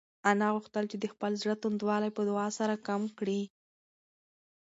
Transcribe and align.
انا 0.29 0.47
غوښتل 0.55 0.85
چې 0.91 0.97
د 0.99 1.05
خپل 1.13 1.31
زړه 1.41 1.55
توندوالی 1.63 2.09
په 2.13 2.21
دعا 2.29 2.47
سره 2.59 2.75
کم 2.87 3.01
کړي. 3.17 3.41